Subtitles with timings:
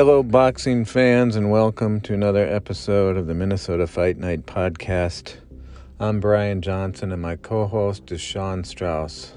[0.00, 5.34] Hello, boxing fans, and welcome to another episode of the Minnesota Fight Night podcast.
[5.98, 9.34] I'm Brian Johnson, and my co host is Sean Strauss.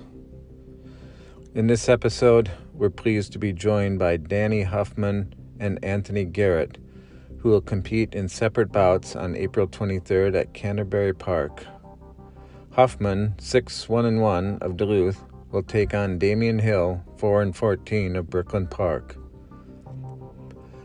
[1.54, 6.77] In this episode, we're pleased to be joined by Danny Huffman and Anthony Garrett,
[7.40, 11.66] who will compete in separate bouts on April 23rd at Canterbury Park.
[12.71, 18.30] Huffman, 6 1 1 of Duluth, will take on Damion Hill, 4 and 14 of
[18.30, 19.18] Brooklyn Park.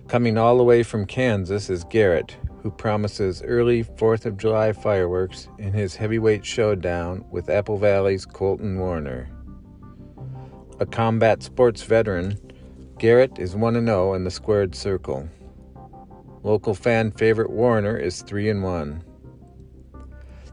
[0.08, 5.48] Coming all the way from Kansas is Garrett, who promises early 4th of July fireworks
[5.58, 9.28] in his heavyweight showdown with Apple Valley's Colton Warner.
[10.80, 12.38] A combat sports veteran,
[12.98, 15.28] Garrett is 1 0 in the squared circle.
[16.42, 19.04] Local fan favorite Warner is 3 and 1.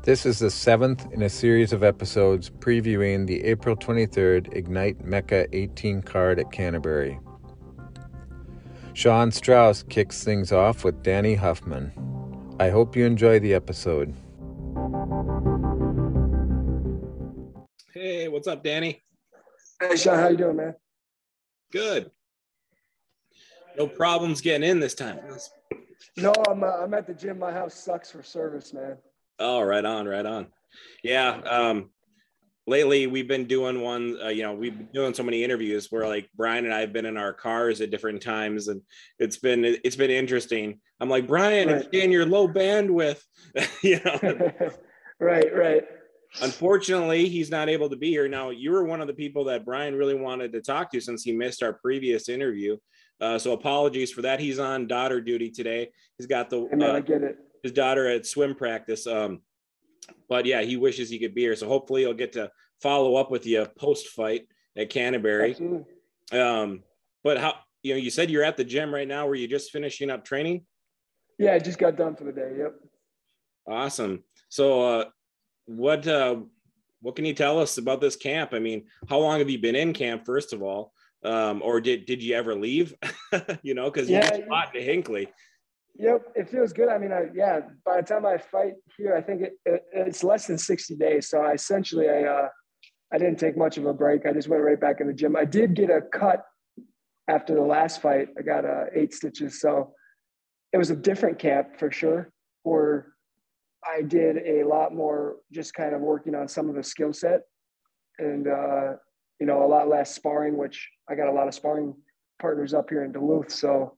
[0.04, 5.48] This is the seventh in a series of episodes previewing the April 23rd Ignite Mecca
[5.56, 7.18] 18 card at Canterbury.
[8.96, 11.92] Sean Strauss kicks things off with Danny Huffman.
[12.62, 14.16] I hope you enjoy the episode.
[17.94, 19.04] Hey, what's up, Danny?
[19.82, 20.76] Hey, Sean, how you doing, man?
[21.74, 22.10] Good.
[23.78, 25.20] No problems getting in this time.
[26.16, 27.38] No, I'm uh, I'm at the gym.
[27.38, 28.96] My house sucks for service, man.
[29.40, 30.48] Oh, right on, right on.
[31.04, 31.32] Yeah.
[31.42, 31.90] Um,
[32.68, 36.08] lately we've been doing one uh, you know we've been doing so many interviews where
[36.08, 38.82] like brian and i have been in our cars at different times and
[39.20, 40.80] it's been it's been interesting.
[41.00, 41.94] I'm like brian right.
[41.94, 43.22] in your low bandwidth.
[43.84, 44.52] You know?
[45.18, 45.84] Right right.
[46.42, 48.28] Unfortunately he's not able to be here.
[48.28, 51.24] Now you were one of the people that brian really wanted to talk to since
[51.24, 52.78] he missed our previous interview
[53.22, 54.40] uh, so apologies for that.
[54.40, 55.90] He's on daughter duty today.
[56.18, 57.38] He's got the uh, I get it.
[57.64, 59.08] his daughter at swim practice.
[59.08, 59.42] Um,
[60.30, 61.56] but yeah, he wishes he could be here.
[61.56, 62.52] So hopefully he'll get to
[62.82, 65.56] follow up with you post fight at Canterbury.
[66.32, 66.84] Um,
[67.24, 69.28] but how you know you said you're at the gym right now.
[69.28, 70.66] Were you just finishing up training?
[71.38, 72.54] Yeah, I just got done for the day.
[72.58, 72.76] Yep.
[73.68, 74.24] Awesome.
[74.50, 75.06] So uh,
[75.66, 76.38] what uh,
[77.02, 78.54] what can you tell us about this camp?
[78.54, 80.26] I mean, how long have you been in camp?
[80.26, 82.96] First of all, um, or did did you ever leave?
[83.64, 85.28] you know, because yeah, you fought to Hinckley.
[85.98, 86.90] Yep, it feels good.
[86.90, 87.62] I mean, I, yeah.
[87.86, 91.30] By the time I fight here, I think it, it, it's less than sixty days.
[91.30, 92.50] So I essentially, I uh,
[93.14, 94.26] I didn't take much of a break.
[94.26, 95.38] I just went right back in the gym.
[95.38, 96.44] I did get a cut
[97.30, 98.28] after the last fight.
[98.38, 99.62] I got uh, eight stitches.
[99.62, 99.94] So
[100.74, 102.30] it was a different camp for sure.
[102.64, 103.14] Where
[103.88, 107.42] I did a lot more, just kind of working on some of the skill set,
[108.20, 108.94] and uh,
[109.40, 110.58] you know, a lot less sparring.
[110.58, 111.96] Which I got a lot of sparring
[112.42, 113.50] partners up here in Duluth.
[113.50, 113.98] So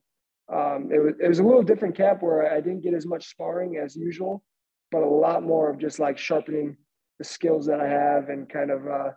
[0.52, 3.28] um, it was it was a little different camp where I didn't get as much
[3.28, 4.42] sparring as usual,
[4.90, 6.76] but a lot more of just like sharpening
[7.18, 9.10] the skills that I have and kind of uh,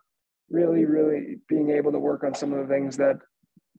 [0.49, 3.17] really really being able to work on some of the things that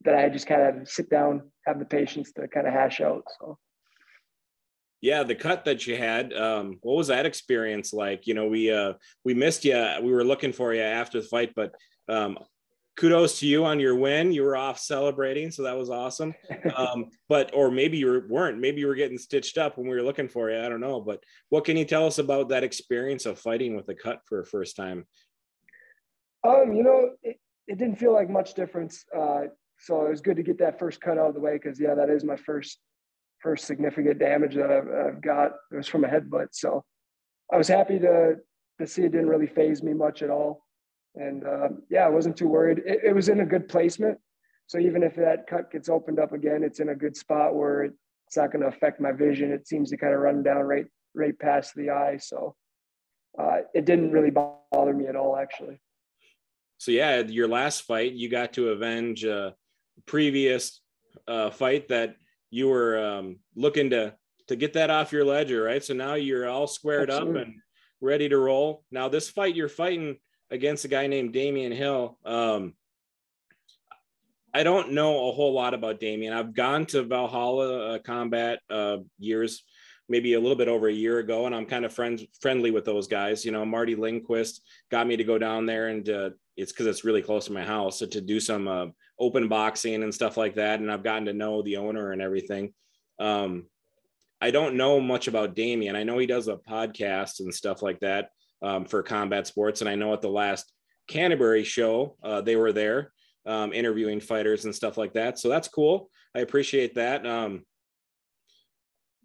[0.04, 3.24] that I just kind of sit down, have the patience to kind of hash out.
[3.38, 3.58] So.
[5.00, 8.26] Yeah, the cut that you had, um, what was that experience like?
[8.26, 9.96] You know, we uh, we missed you.
[10.00, 11.74] We were looking for you after the fight, but
[12.08, 12.38] um,
[12.96, 14.32] kudos to you on your win.
[14.32, 16.34] You were off celebrating, so that was awesome.
[16.76, 18.58] Um, but or maybe you weren't.
[18.58, 20.58] Maybe you were getting stitched up when we were looking for you.
[20.58, 21.00] I don't know.
[21.00, 24.40] But what can you tell us about that experience of fighting with a cut for
[24.40, 25.06] a first time?
[26.46, 29.04] Um, you know, it, it didn't feel like much difference.
[29.16, 29.42] Uh,
[29.78, 31.94] so it was good to get that first cut out of the way because yeah,
[31.94, 32.78] that is my first
[33.40, 35.52] first significant damage that I've, I've got.
[35.72, 36.48] It was from a headbutt.
[36.52, 36.84] So
[37.52, 38.36] I was happy to
[38.80, 40.64] to see it didn't really faze me much at all.
[41.14, 42.78] And uh, yeah, I wasn't too worried.
[42.86, 44.18] It, it, was in a good placement.
[44.66, 47.84] So even if that cut gets opened up again, it's in a good spot where
[47.84, 49.52] it's not going to affect my vision.
[49.52, 52.16] It seems to kind of run down right right past the eye.
[52.16, 52.56] So
[53.38, 55.78] uh, it didn't really bother me at all, actually.
[56.78, 59.54] So yeah, your last fight, you got to avenge a
[60.06, 60.80] previous
[61.28, 62.16] uh, fight that
[62.50, 64.14] you were um, looking to
[64.48, 65.84] to get that off your ledger, right?
[65.84, 67.40] So now you're all squared Absolutely.
[67.40, 67.56] up and
[68.00, 68.84] ready to roll.
[68.90, 70.16] Now this fight you're fighting
[70.52, 72.18] against a guy named Damion Hill.
[72.24, 72.74] Um,
[74.54, 76.34] I don't know a whole lot about Damion.
[76.34, 79.64] I've gone to Valhalla uh, Combat uh, years,
[80.10, 82.84] maybe a little bit over a year ago, and I'm kind of friends friendly with
[82.84, 83.46] those guys.
[83.46, 84.60] You know, Marty Lindquist
[84.90, 87.64] got me to go down there, and uh, it's because it's really close to my
[87.64, 88.86] house so to do some uh,
[89.18, 90.80] open boxing and stuff like that.
[90.80, 92.74] And I've gotten to know the owner and everything.
[93.18, 93.68] Um,
[94.38, 95.96] I don't know much about Damion.
[95.96, 98.28] I know he does a podcast and stuff like that
[98.62, 99.80] um, for combat sports.
[99.80, 100.72] And I know at the last
[101.08, 103.12] Canterbury show, uh, they were there
[103.46, 105.38] um, interviewing fighters and stuff like that.
[105.38, 106.10] So that's cool.
[106.34, 107.26] I appreciate that.
[107.26, 107.64] Um,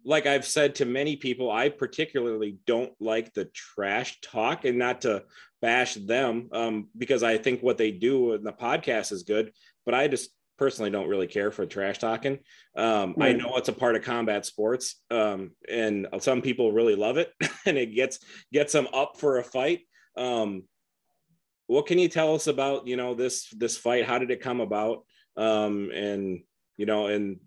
[0.04, 5.02] like I've said to many people, I particularly don't like the trash talk and not
[5.02, 5.24] to
[5.60, 9.52] bash them um, because I think what they do in the podcast is good.
[9.84, 12.40] But I just personally don't really care for trash talking.
[12.76, 17.16] Um, I know it's a part of combat sports, um, and some people really love
[17.16, 17.32] it,
[17.66, 18.18] and it gets
[18.52, 19.80] gets them up for a fight.
[20.16, 20.64] Um,
[21.68, 24.04] what can you tell us about you know this this fight?
[24.04, 25.04] How did it come about?
[25.36, 26.40] Um, and
[26.76, 27.38] you know, and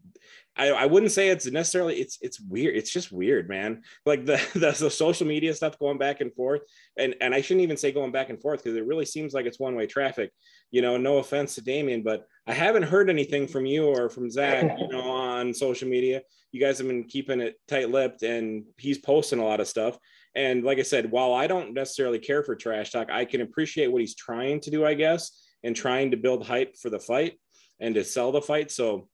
[0.62, 2.76] I, I wouldn't say it's necessarily it's it's weird.
[2.76, 3.82] It's just weird, man.
[4.06, 6.62] Like the, the, the social media stuff going back and forth,
[6.98, 9.48] and and I shouldn't even say going back and forth because it really seems like
[9.48, 10.32] it's one way traffic.
[10.70, 14.30] You know, no offense to Damion, but I haven't heard anything from you or from
[14.30, 14.78] Zach.
[14.82, 16.22] You know, on social media,
[16.52, 19.98] you guys have been keeping it tight lipped, and he's posting a lot of stuff.
[20.36, 23.92] And like I said, while I don't necessarily care for trash talk, I can appreciate
[23.92, 25.32] what he's trying to do, I guess,
[25.64, 27.40] and trying to build hype for the fight
[27.80, 28.72] and to sell the fight.
[28.72, 29.08] So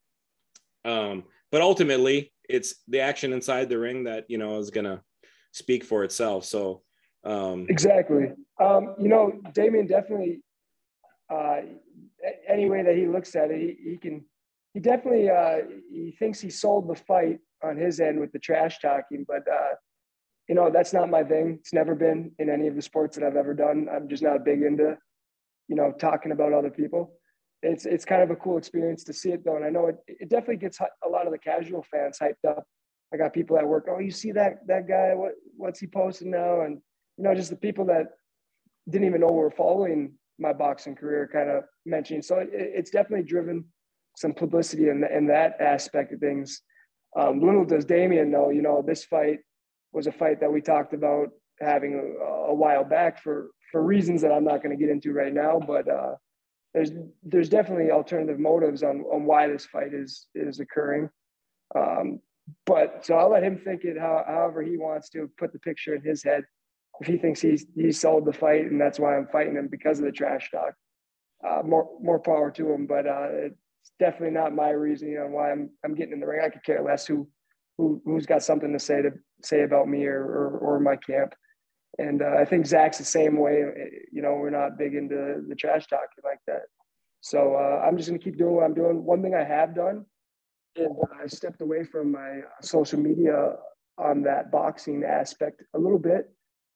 [0.85, 5.01] um, but ultimately, it's the action inside the ring that you know is to
[5.51, 6.45] speak for itself.
[6.45, 6.83] So
[7.23, 10.41] um, exactly, um, you know, Damion definitely.
[11.29, 11.57] Uh,
[12.47, 14.23] any way that he looks at it, he, he can.
[14.73, 15.57] He definitely uh,
[15.91, 19.75] he thinks he sold the fight on his end with the trash talking, but uh,
[20.47, 21.57] you know that's not my thing.
[21.59, 23.87] It's never been in any of the sports that I've ever done.
[23.91, 24.97] I'm just not big into,
[25.67, 27.16] you know, talking about other people
[27.61, 29.97] it's it's kind of a cool experience to see it though, and I know it,
[30.07, 32.63] it definitely gets a lot of the casual fans hyped up.
[33.13, 33.87] I got people at work.
[33.89, 35.13] Oh, you see that that guy?
[35.15, 36.61] What what's he posting now?
[36.61, 36.79] And
[37.17, 38.07] you know, just the people that
[38.89, 42.21] didn't even know were following my boxing career kind of mentioning.
[42.21, 43.65] So it, it's definitely driven
[44.15, 46.61] some publicity in, in that aspect of things.
[47.17, 49.39] Um, little does Damion know, you know, this fight
[49.93, 51.29] was a fight that we talked about
[51.59, 55.11] having a, a while back for for reasons that I'm not going to get into
[55.11, 55.59] right now.
[55.59, 56.15] But uh,
[56.73, 56.91] there's
[57.23, 61.09] there's definitely alternative motives on, on why this fight is is occurring.
[61.75, 62.19] Um,
[62.65, 65.95] but so I'll let him think it how, however he wants to put the picture
[65.95, 66.43] in his head.
[66.99, 69.99] If he thinks he's he sold the fight and that's why I'm fighting him because
[69.99, 70.73] of the trash talk,
[71.47, 72.87] uh, more more power to him.
[72.87, 76.41] But uh, it's definitely not my reasoning on why I'm I'm getting in the ring.
[76.43, 77.27] I could care less who
[77.77, 79.11] who who's got something to say to
[79.43, 81.33] say about me or or, or my camp.
[81.99, 83.63] And uh, I think Zach's the same way.
[84.11, 86.63] You know, we're not big into the trash talking like that.
[87.21, 89.03] So uh, I'm just going to keep doing what I'm doing.
[89.03, 90.05] One thing I have done
[90.75, 93.53] is uh, I stepped away from my social media
[93.97, 96.31] on that boxing aspect a little bit.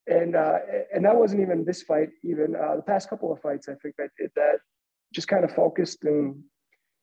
[0.08, 0.58] And uh,
[0.94, 2.10] and that wasn't even this fight.
[2.24, 4.58] Even uh, the past couple of fights, I think I did that.
[5.14, 6.42] Just kind of focused, and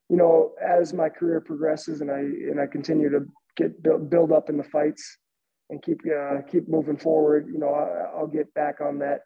[0.08, 3.20] you know, as my career progresses, and I and I continue to
[3.56, 5.16] get build up in the fights,
[5.70, 7.48] and keep uh, keep moving forward.
[7.52, 9.20] You know, I, will get back on that.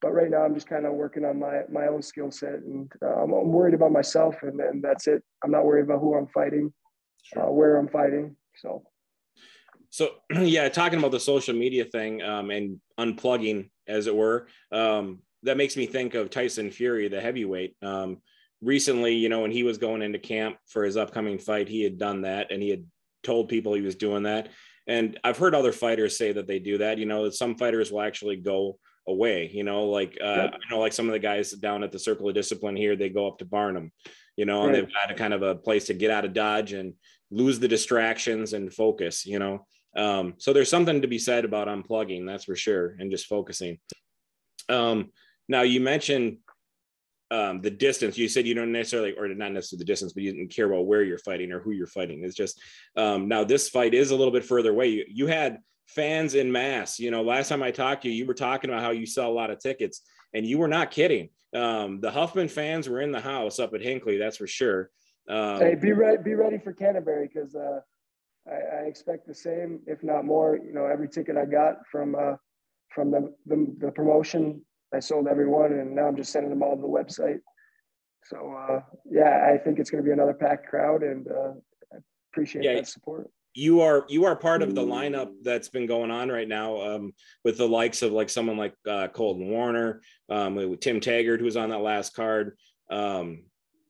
[0.00, 2.90] But right now, I'm just kind of working on my my own skill set, and
[3.02, 5.22] uh, I'm, I'm, worried about myself, and, and that's it.
[5.42, 6.72] I'm not worried about who I'm fighting,
[7.36, 8.36] uh, where I'm fighting.
[8.56, 8.82] So,
[9.90, 10.10] so
[10.40, 15.56] yeah, talking about the social media thing um, and unplugging, as it were, um, that
[15.56, 17.76] makes me think of Tyson Fury, the heavyweight.
[17.82, 18.18] Um,
[18.60, 21.98] recently, you know, when he was going into camp for his upcoming fight, he had
[21.98, 22.84] done that, and he had
[23.24, 24.50] told people he was doing that
[24.86, 26.98] and I've heard other fighters say that they do that.
[26.98, 29.50] You know, some fighters will actually go away.
[29.52, 30.54] You know, like uh, yep.
[30.54, 33.08] I know like some of the guys down at the Circle of Discipline here, they
[33.08, 33.92] go up to Barnum.
[34.36, 34.66] You know, right.
[34.66, 36.94] and they've got a kind of a place to get out of Dodge and
[37.30, 39.24] lose the distractions and focus.
[39.24, 39.66] You know,
[39.96, 43.78] um, so there's something to be said about unplugging, that's for sure, and just focusing.
[44.68, 45.10] Um,
[45.48, 46.38] now you mentioned
[47.34, 48.16] um, the distance.
[48.16, 50.86] You said you don't necessarily, or not necessarily the distance, but you didn't care about
[50.86, 52.22] where you're fighting or who you're fighting.
[52.22, 52.60] It's just
[52.96, 54.88] um, now this fight is a little bit further away.
[54.88, 57.00] You, you had fans in mass.
[57.00, 59.30] You know, last time I talked to you, you were talking about how you sell
[59.30, 61.30] a lot of tickets, and you were not kidding.
[61.54, 64.90] Um, the Huffman fans were in the house up at Hinckley, that's for sure.
[65.28, 67.80] Um, hey, be ready, be ready for Canterbury because uh,
[68.46, 70.58] I, I, expect the same, if not more.
[70.62, 72.34] You know, every ticket I got from uh,
[72.94, 74.60] from the, the, the promotion
[74.94, 77.40] I sold everyone, and now I'm just sending them all to the website.
[78.24, 81.52] So uh, yeah, I think it's going to be another packed crowd, and uh,
[81.92, 81.98] I
[82.32, 83.30] appreciate yeah, that support.
[83.54, 87.12] You are you are part of the lineup that's been going on right now um,
[87.44, 91.44] with the likes of like someone like uh, Colton Warner, um, with Tim Taggart, who
[91.44, 92.56] was on that last card.
[92.90, 93.44] Um,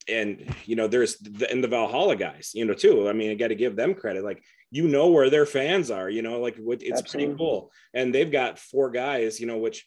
[0.08, 3.34] and you know there's the, and the valhalla guys you know too i mean i
[3.34, 6.56] got to give them credit like you know where their fans are you know like
[6.58, 7.26] it's Absolutely.
[7.26, 9.86] pretty cool and they've got four guys you know which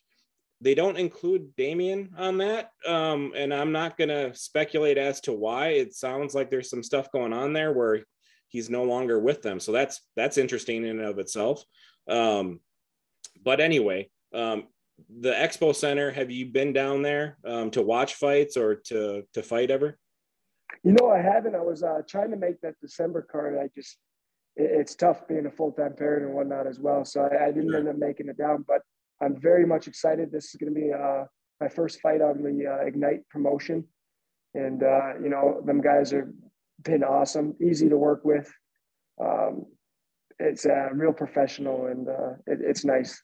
[0.62, 2.72] they don't include Damion on that.
[2.86, 5.70] Um, and I'm not going to speculate as to why.
[5.70, 8.04] It sounds like there's some stuff going on there where
[8.48, 9.60] he's no longer with them.
[9.60, 11.64] So that's that's interesting in and of itself.
[12.10, 12.60] Um,
[13.44, 14.66] but anyway, um,
[15.20, 16.12] the Expo Center.
[16.12, 19.98] Have you been down there um, to watch fights or to to fight ever?
[20.84, 21.56] You know, I haven't.
[21.56, 23.58] I was uh, trying to make that December card.
[23.58, 23.98] I just
[24.56, 27.06] it, it's tough being a full time parent and whatnot as well.
[27.06, 27.80] So I, I didn't sure.
[27.80, 28.82] end up making it down, but
[29.22, 30.32] I'm very much excited.
[30.32, 31.26] This is going to be uh,
[31.60, 33.86] my first fight on the uh, Ignite promotion.
[34.54, 36.34] And, uh, you know, them guys are
[36.84, 38.52] been awesome, easy to work with.
[39.20, 39.66] Um,
[40.40, 43.22] it's a real professional and uh, it, it's nice.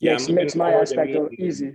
[0.00, 1.74] Yeah, makes, makes my aspect easy.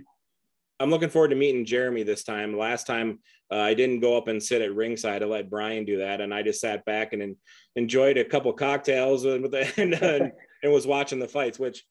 [0.80, 2.56] I'm looking forward to meeting Jeremy this time.
[2.56, 3.20] Last time
[3.52, 5.22] uh, I didn't go up and sit at ringside.
[5.22, 7.36] I let Brian do that, and I just sat back and
[7.76, 9.44] enjoyed a couple cocktails and,
[9.76, 10.32] and, and,
[10.62, 11.84] and was watching the fights, which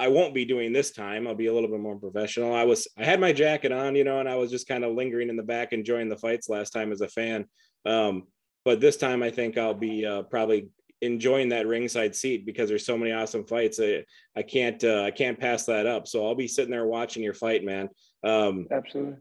[0.00, 1.26] I won't be doing this time.
[1.26, 2.54] I'll be a little bit more professional.
[2.54, 4.94] I was I had my jacket on, you know, and I was just kind of
[4.94, 7.44] lingering in the back enjoying the fights last time as a fan.
[7.84, 8.24] Um,
[8.64, 10.70] but this time I think I'll be uh, probably
[11.02, 13.78] enjoying that ringside seat because there's so many awesome fights.
[13.78, 14.04] I,
[14.34, 16.08] I can't uh, I can't pass that up.
[16.08, 17.90] So I'll be sitting there watching your fight, man.
[18.24, 19.16] Um, Absolutely.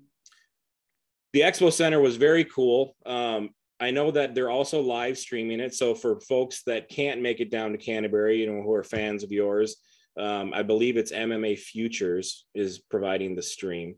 [1.33, 2.95] The Expo Center was very cool.
[3.05, 3.49] Um,
[3.81, 5.73] I know that they're also live streaming it.
[5.73, 9.23] So for folks that can't make it down to Canterbury, you know, who are fans
[9.23, 9.75] of yours,
[10.19, 13.95] um, I believe it's MMA Futures is providing the stream.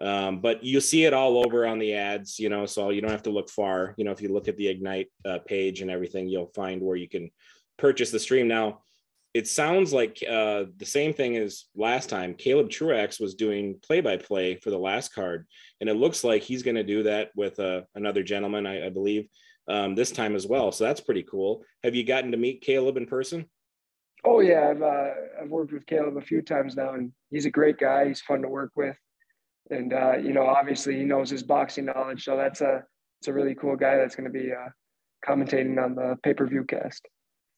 [0.00, 3.10] Um, but you see it all over on the ads, you know, so you don't
[3.10, 3.94] have to look far.
[3.96, 6.96] You know, if you look at the Ignite uh, page and everything, you'll find where
[6.96, 7.30] you can
[7.78, 8.48] purchase the stream.
[8.48, 8.80] Now,
[9.34, 12.34] it sounds like uh, the same thing as last time.
[12.34, 15.46] Caleb Truax was doing play by play for the last card,
[15.80, 18.90] and it looks like he's going to do that with uh, another gentleman, I, I
[18.90, 19.28] believe,
[19.68, 20.70] um, this time as well.
[20.70, 21.64] So that's pretty cool.
[21.82, 23.46] Have you gotten to meet Caleb in person?
[24.24, 25.10] Oh yeah, I've uh,
[25.42, 28.08] I've worked with Caleb a few times now, and he's a great guy.
[28.08, 28.96] He's fun to work with,
[29.70, 32.24] and uh, you know, obviously he knows his boxing knowledge.
[32.24, 32.84] So that's a
[33.20, 34.68] it's a really cool guy that's going to be uh,
[35.26, 37.06] commentating on the pay per view cast.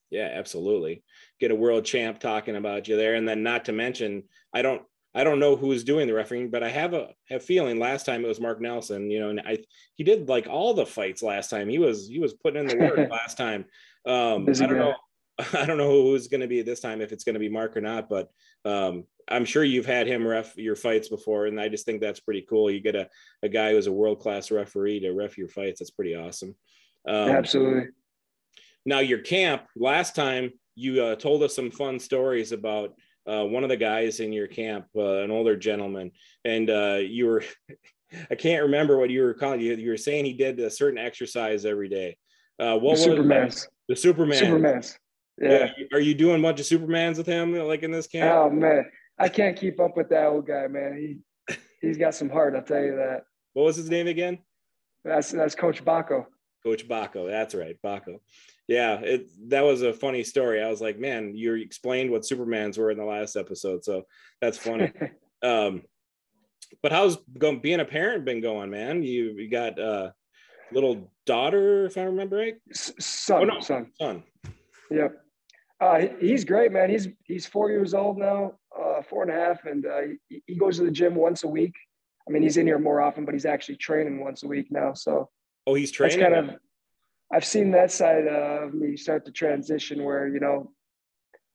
[0.09, 1.03] Yeah, absolutely.
[1.39, 4.81] Get a world champ talking about you there, and then not to mention, I don't,
[5.13, 8.23] I don't know who's doing the refereeing, but I have a have feeling last time
[8.23, 9.09] it was Mark Nelson.
[9.09, 9.57] You know, and I
[9.95, 11.69] he did like all the fights last time.
[11.69, 13.65] He was he was putting in the work last time.
[14.05, 14.95] Um, I don't know.
[15.53, 17.77] I don't know who's going to be this time if it's going to be Mark
[17.77, 18.29] or not, but
[18.65, 22.19] um, I'm sure you've had him ref your fights before, and I just think that's
[22.19, 22.71] pretty cool.
[22.71, 23.09] You get a,
[23.43, 25.79] a guy who's a world class referee to ref your fights.
[25.79, 26.55] That's pretty awesome.
[27.07, 27.89] Um, Absolutely.
[28.85, 32.95] Now, your camp last time you uh, told us some fun stories about
[33.29, 36.11] uh, one of the guys in your camp, uh, an older gentleman,
[36.45, 37.43] and uh, you were.
[38.31, 39.59] I can't remember what you were calling.
[39.59, 42.15] You, you were saying he did a certain exercise every day.
[42.57, 44.37] Uh, what the was The Superman.
[44.37, 44.81] Superman.
[45.39, 45.71] Yeah.
[45.77, 45.85] yeah.
[45.93, 48.33] Are you doing a bunch of Supermans with him, like in this camp?
[48.35, 48.85] Oh man,
[49.19, 50.97] I can't keep up with that old guy, man.
[50.97, 52.55] He he's got some heart.
[52.55, 53.23] I'll tell you that.
[53.53, 54.39] What was his name again?
[55.03, 56.25] That's that's Coach Baco.
[56.63, 57.29] Coach Baco.
[57.29, 58.19] That's right, Baco
[58.67, 60.61] yeah, it that was a funny story.
[60.61, 64.03] I was like, man, you explained what Supermans were in the last episode, so
[64.41, 64.91] that's funny.
[65.43, 65.83] um,
[66.83, 69.03] but how's going, being a parent been going, man?
[69.03, 70.13] You you got a
[70.73, 72.55] little daughter, if I remember right.
[72.73, 74.23] Son, oh, no, son, son.
[74.91, 75.15] Yep.
[75.79, 76.89] Uh, he's great, man.
[76.89, 80.55] He's he's four years old now, uh, four and a half, and uh, he, he
[80.55, 81.75] goes to the gym once a week.
[82.27, 84.93] I mean, he's in here more often, but he's actually training once a week now.
[84.93, 85.29] So.
[85.67, 86.19] Oh, he's training.
[86.19, 86.55] That's kind of
[87.31, 90.71] I've seen that side of me start to transition where, you know,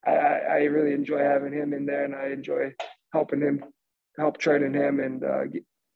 [0.07, 2.75] I, I really enjoy having him in there and I enjoy
[3.13, 3.65] helping him,
[4.19, 5.45] help training him and, uh,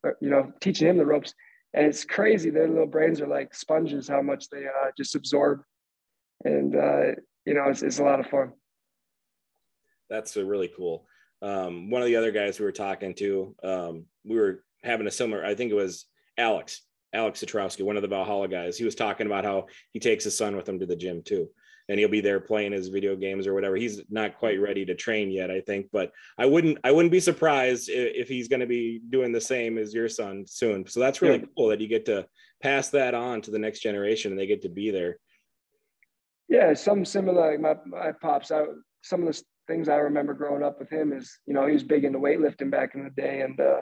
[0.06, 1.34] uh, you know, teaching him the ropes.
[1.74, 2.48] And it's crazy.
[2.48, 5.60] Their little brains are like sponges, how much they uh, just absorb.
[6.44, 7.12] And, uh,
[7.46, 8.52] you know, it's, it's a lot of fun.
[10.10, 11.06] That's really cool.
[11.42, 15.10] Um, one of the other guys we were talking to, um, we were having a
[15.10, 16.82] similar, I think it was Alex
[17.16, 20.36] Alex Satrowski, one of the Valhalla guys, he was talking about how he takes his
[20.36, 21.48] son with him to the gym too.
[21.88, 23.76] And he'll be there playing his video games or whatever.
[23.76, 27.20] He's not quite ready to train yet, I think, but I wouldn't I wouldn't be
[27.20, 30.86] surprised if, if he's going to be doing the same as your son soon.
[30.88, 31.46] So that's really yeah.
[31.56, 32.26] cool that you get to
[32.60, 35.18] pass that on to the next generation and they get to be there.
[36.48, 37.50] Yeah, some similar.
[37.52, 38.50] Like my my pops.
[38.50, 38.64] I,
[39.02, 41.82] some of the things I remember growing up with him is, you know, he was
[41.82, 43.80] big into weightlifting back in the day, and uh,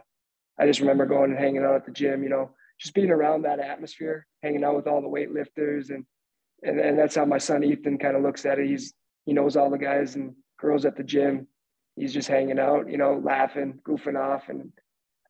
[0.58, 2.22] I just remember going and hanging out at the gym.
[2.22, 6.04] You know, just being around that atmosphere, hanging out with all the weightlifters, and
[6.62, 8.66] and, and that's how my son Ethan kind of looks at it.
[8.66, 8.94] He's
[9.26, 11.46] he knows all the guys and girls at the gym.
[11.96, 14.72] He's just hanging out, you know, laughing, goofing off, and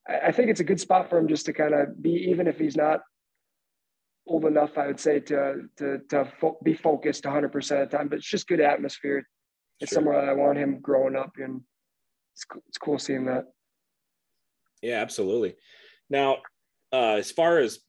[0.09, 2.47] I, I think it's a good spot for him just to kind of be, even
[2.47, 3.01] if he's not
[4.27, 7.97] old enough, I would say to to to fo- be focused 100 percent of the
[7.97, 8.09] time.
[8.09, 9.27] But it's just good atmosphere.
[9.81, 9.97] It's sure.
[9.97, 11.61] somewhere I want him growing up, and
[12.35, 13.45] it's it's cool seeing that.
[14.83, 15.55] Yeah, absolutely.
[16.11, 16.39] Now,
[16.93, 17.81] uh, as far as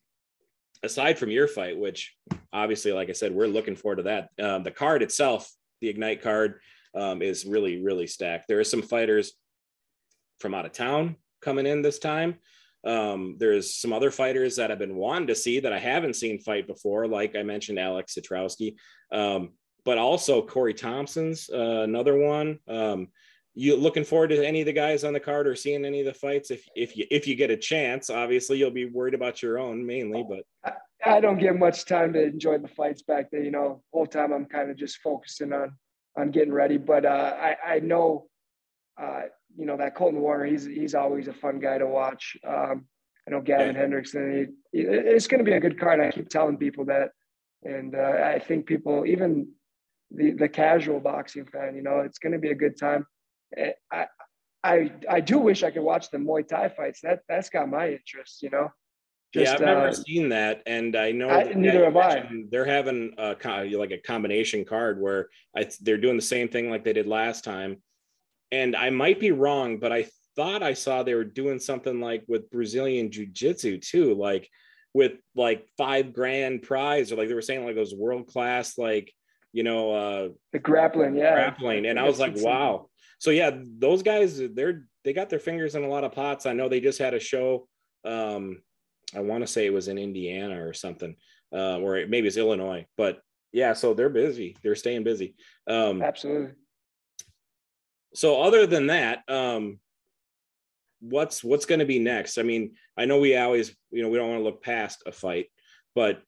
[0.83, 2.15] aside from your fight, which
[2.53, 4.29] obviously, like I said, we're looking forward to that.
[4.41, 5.51] Um, the card itself,
[5.81, 6.59] the Ignite card,
[6.95, 8.47] um, is really, really stacked.
[8.47, 9.33] There are some fighters
[10.39, 12.35] from out of town coming in this time.
[12.85, 16.39] Um, there's some other fighters that I've been wanting to see that I haven't seen
[16.39, 18.75] fight before, like I mentioned, Alex Satrowski,
[19.11, 22.59] um, but also Corey Thompson's uh, another one.
[22.67, 23.07] Um,
[23.53, 26.05] you looking forward to any of the guys on the card or seeing any of
[26.05, 29.41] the fights if if you if you get a chance obviously you'll be worried about
[29.41, 30.43] your own mainly but
[31.05, 33.43] I don't get much time to enjoy the fights back there.
[33.43, 35.77] You know, whole time I'm kind of just focusing on
[36.17, 36.77] on getting ready.
[36.77, 38.27] But uh, I I know,
[38.99, 39.23] uh,
[39.57, 40.45] you know, that Colton Warner.
[40.45, 42.37] He's he's always a fun guy to watch.
[42.47, 42.85] Um,
[43.27, 43.75] I know Gavin.
[43.75, 44.47] Hendrickson.
[44.71, 45.99] He, it's going to be a good card.
[45.99, 47.11] I keep telling people that,
[47.63, 49.47] and uh, I think people, even
[50.11, 53.05] the the casual boxing fan, you know, it's going to be a good time.
[53.57, 54.07] Eh, I
[54.63, 57.01] I I do wish I could watch the Muay Thai fights.
[57.01, 58.69] That that's got my interest, you know.
[59.33, 62.29] Just, yeah, I've never uh, seen that, and I know I, neither have I.
[62.49, 63.35] They're having a
[63.75, 67.43] like a combination card where I, they're doing the same thing like they did last
[67.43, 67.77] time,
[68.55, 72.23] and I might be wrong, but I thought I saw they were doing something like
[72.27, 74.49] with Brazilian Jiu Jitsu too, like
[74.93, 79.11] with like five grand prize, or like they were saying like those world class, like
[79.51, 82.89] you know, uh, the grappling, yeah, grappling, and I was like, wow.
[83.19, 86.45] So yeah, those guys, they're they got their fingers in a lot of pots.
[86.45, 87.67] I know they just had a show.
[88.05, 88.61] Um,
[89.15, 91.15] I want to say it was in Indiana or something,
[91.53, 92.85] uh, or maybe it's Illinois.
[92.97, 93.21] But
[93.51, 94.57] yeah, so they're busy.
[94.61, 95.35] They're staying busy.
[95.67, 96.51] Um, Absolutely.
[98.15, 99.79] So other than that, um,
[101.01, 102.37] what's what's going to be next?
[102.37, 105.11] I mean, I know we always, you know, we don't want to look past a
[105.11, 105.47] fight,
[105.93, 106.21] but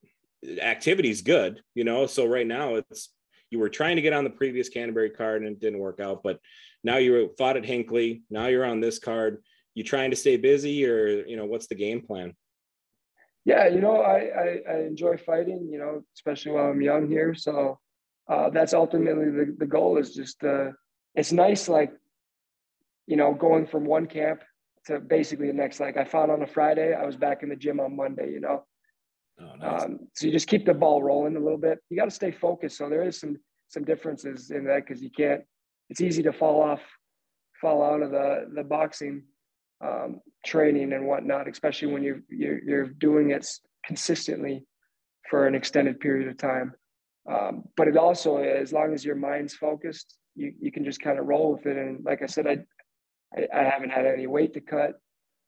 [0.60, 2.06] activity's good, you know.
[2.06, 3.10] So right now, it's
[3.50, 6.22] you were trying to get on the previous Canterbury card and it didn't work out,
[6.22, 6.38] but
[6.84, 8.22] now you fought at Hinckley.
[8.30, 9.42] Now you're on this card.
[9.74, 12.34] You trying to stay busy, or you know, what's the game plan?
[13.44, 17.34] Yeah, you know, I, I, I enjoy fighting, you know, especially while I'm young here.
[17.34, 17.78] So
[18.28, 20.72] uh, that's ultimately the, the goal is just, uh,
[21.14, 21.92] it's nice, like,
[23.06, 24.42] you know, going from one camp
[24.86, 25.80] to basically the next.
[25.80, 28.40] Like I fought on a Friday, I was back in the gym on Monday, you
[28.40, 28.64] know.
[29.40, 29.84] Oh, nice.
[29.84, 31.78] um, so you just keep the ball rolling a little bit.
[31.90, 32.76] You got to stay focused.
[32.76, 33.36] So there is some
[33.68, 35.42] some differences in that because you can't.
[35.90, 36.80] It's easy to fall off,
[37.60, 39.22] fall out of the the boxing
[39.80, 43.46] um, training and whatnot, especially when you're, you're, you're doing it
[43.84, 44.64] consistently
[45.30, 46.72] for an extended period of time.
[47.30, 51.18] Um, but it also, as long as your mind's focused, you, you can just kind
[51.18, 51.76] of roll with it.
[51.76, 52.58] And like I said, I,
[53.36, 55.00] I, I haven't had any weight to cut.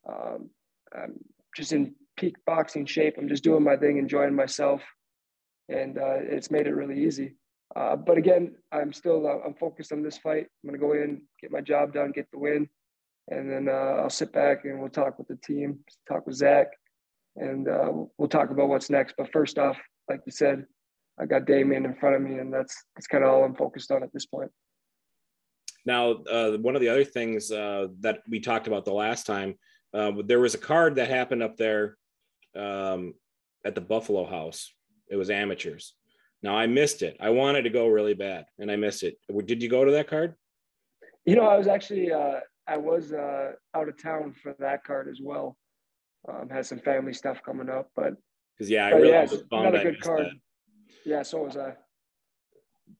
[0.08, 0.50] Um,
[0.94, 1.14] I'm
[1.56, 3.14] just in peak boxing shape.
[3.16, 4.82] I'm just doing my thing, enjoying myself.
[5.68, 7.36] And uh, it's made it really easy.
[7.76, 10.46] Uh, but again, I'm still uh, I'm focused on this fight.
[10.64, 12.68] I'm going to go in, get my job done, get the win,
[13.28, 16.66] and then uh, I'll sit back and we'll talk with the team, talk with Zach,
[17.36, 19.14] and uh, we'll talk about what's next.
[19.16, 20.64] But first off, like you said,
[21.20, 23.92] I got Damion in front of me, and that's that's kind of all I'm focused
[23.92, 24.50] on at this point.
[25.86, 29.54] Now, uh, one of the other things uh, that we talked about the last time,
[29.94, 31.96] uh, there was a card that happened up there
[32.56, 33.14] um,
[33.64, 34.72] at the Buffalo House.
[35.08, 35.94] It was amateurs.
[36.42, 37.16] Now I missed it.
[37.20, 39.16] I wanted to go really bad, and I missed it.
[39.46, 40.34] Did you go to that card?
[41.24, 45.08] You know, I was actually uh, I was uh, out of town for that card
[45.08, 45.56] as well.
[46.28, 48.14] Um, had some family stuff coming up, but
[48.56, 50.26] because yeah, I really yeah, was bummed another good card.
[50.26, 50.32] That.
[51.04, 51.74] Yeah, so was I.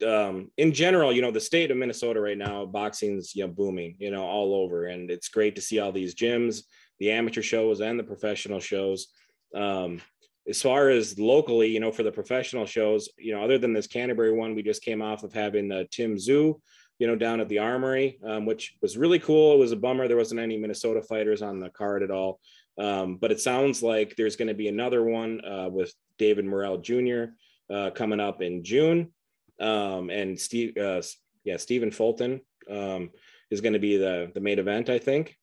[0.07, 3.97] Um, in general, you know, the state of Minnesota right now, boxing's you know booming,
[3.99, 6.63] you know, all over, and it's great to see all these gyms,
[6.99, 9.09] the amateur shows and the professional shows.
[9.55, 10.01] Um,
[10.49, 13.87] as far as locally, you know, for the professional shows, you know, other than this
[13.87, 16.61] Canterbury one, we just came off of having uh, Tim Tszyu
[17.01, 19.55] you know, down at the Armory, um, which was really cool.
[19.55, 22.39] It was a bummer there wasn't any Minnesota fighters on the card at all.
[22.79, 26.77] Um, but it sounds like there's going to be another one uh, with David Morrell
[26.77, 27.25] Jr.
[27.71, 29.13] Uh, coming up in June,
[29.61, 31.03] um, and Steve, uh,
[31.44, 33.11] yeah, Stephen Fulton um,
[33.51, 35.37] is going to be the the main event, I think.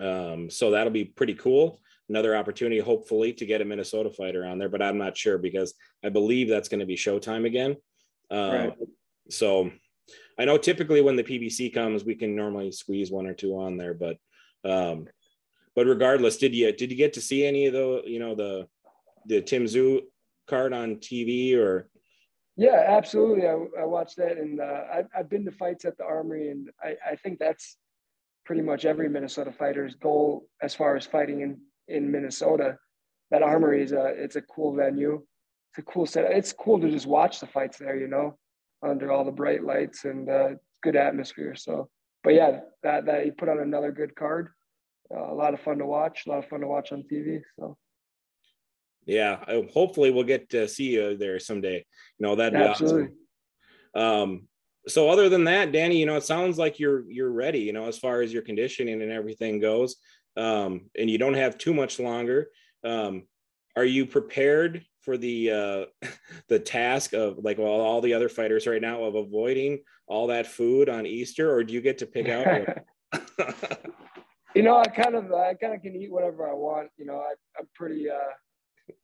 [0.00, 1.80] Um, so that'll be pretty cool.
[2.08, 5.74] Another opportunity, hopefully, to get a Minnesota fighter on there, but I'm not sure because
[6.04, 7.76] I believe that's going to be Showtime again.
[8.30, 8.76] Uh, right.
[9.30, 9.70] So
[10.38, 13.76] I know typically when the PBC comes, we can normally squeeze one or two on
[13.76, 14.16] there, but
[14.64, 15.06] um,
[15.74, 18.66] but regardless, did you did you get to see any of the you know the
[19.26, 20.00] the Tim Tszyu
[20.48, 21.88] card on TV or?
[22.56, 23.46] Yeah, absolutely.
[23.46, 26.68] I, I watched that, and uh, I've, I've been to fights at the Armory, and
[26.82, 27.78] I, I think that's
[28.44, 32.76] pretty much every Minnesota fighter's goal as far as fighting in in Minnesota.
[33.30, 35.22] That Armory is a it's a cool venue.
[35.70, 36.30] It's a cool set.
[36.30, 37.96] It's cool to just watch the fights there.
[37.96, 38.36] You know,
[38.82, 40.48] under all the bright lights and uh,
[40.82, 41.54] good atmosphere.
[41.54, 41.88] So,
[42.22, 44.48] but yeah, that that he put on another good card.
[45.14, 46.24] Uh, a lot of fun to watch.
[46.26, 47.40] A lot of fun to watch on TV.
[47.58, 47.78] So.
[49.06, 51.84] Yeah, hopefully we'll get to see you there someday.
[52.18, 53.08] You know that absolutely.
[53.94, 54.22] Awesome.
[54.22, 54.48] Um,
[54.88, 57.60] so other than that, Danny, you know it sounds like you're you're ready.
[57.60, 59.96] You know as far as your conditioning and everything goes,
[60.36, 62.48] um, and you don't have too much longer.
[62.84, 63.24] Um,
[63.76, 66.08] are you prepared for the uh,
[66.48, 70.46] the task of like well, all the other fighters right now of avoiding all that
[70.46, 72.46] food on Easter, or do you get to pick out?
[74.54, 76.88] you know, I kind of I kind of can eat whatever I want.
[76.96, 78.32] You know, I, am pretty uh,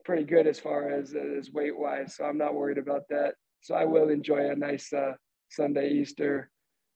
[0.08, 3.34] pretty good as far as as weight wise, so I'm not worried about that.
[3.60, 5.12] So I will enjoy a nice uh,
[5.50, 6.50] Sunday Easter,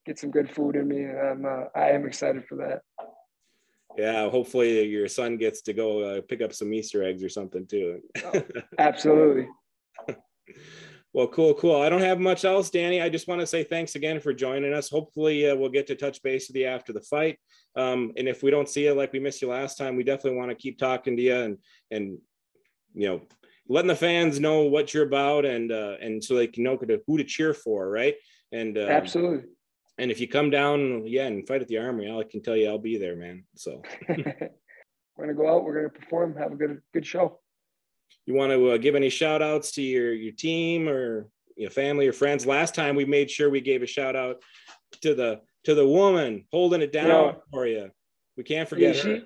[0.06, 2.80] get some good food in me, and I'm uh, I am excited for that.
[3.98, 7.66] Yeah, hopefully your son gets to go uh, pick up some Easter eggs or something
[7.66, 8.00] too.
[8.24, 8.42] oh,
[8.78, 9.46] absolutely.
[11.14, 11.78] Well, cool, cool.
[11.78, 13.02] I don't have much else, Danny.
[13.02, 14.88] I just want to say thanks again for joining us.
[14.88, 17.38] Hopefully, uh, we'll get to touch base with you after the fight.
[17.76, 20.38] Um, and if we don't see you like we missed you last time, we definitely
[20.38, 21.58] want to keep talking to you and
[21.90, 22.18] and
[22.94, 23.22] you know
[23.68, 27.18] letting the fans know what you're about and uh, and so they can know who
[27.18, 28.14] to cheer for, right?
[28.50, 29.48] And uh, absolutely.
[29.98, 32.68] And if you come down, yeah, and fight at the armory, I can tell you
[32.68, 33.44] I'll be there, man.
[33.56, 34.24] So we're
[35.18, 35.64] gonna go out.
[35.64, 36.36] We're gonna perform.
[36.36, 37.38] Have a good good show
[38.26, 42.06] you want to uh, give any shout outs to your your team or your family
[42.06, 44.42] or friends last time we made sure we gave a shout out
[45.00, 47.90] to the to the woman holding it down you know, for you
[48.36, 49.20] we can't forget yeah, she, her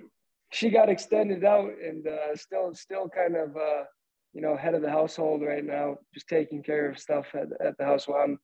[0.56, 3.84] she got extended out and uh, still still kind of uh,
[4.32, 7.76] you know head of the household right now just taking care of stuff at, at
[7.78, 8.38] the house while i'm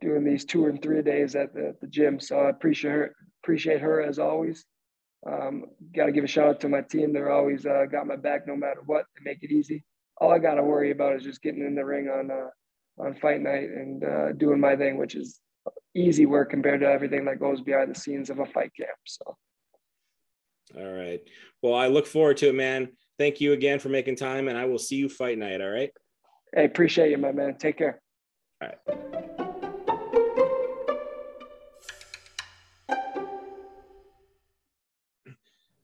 [0.00, 3.80] doing these two and three days at the, the gym so i appreciate her appreciate
[3.80, 4.64] her as always
[5.26, 7.12] um, got to give a shout out to my team.
[7.12, 9.04] They're always uh, got my back no matter what.
[9.14, 9.84] They make it easy.
[10.20, 12.48] All I got to worry about is just getting in the ring on uh,
[12.98, 15.40] on fight night and uh, doing my thing, which is
[15.94, 18.98] easy work compared to everything that goes behind the scenes of a fight camp.
[19.06, 19.36] So.
[20.76, 21.20] All right.
[21.62, 22.88] Well, I look forward to it, man.
[23.18, 25.60] Thank you again for making time, and I will see you fight night.
[25.60, 25.90] All right.
[26.54, 27.56] Hey, appreciate you, my man.
[27.58, 28.00] Take care.
[28.62, 29.12] All right.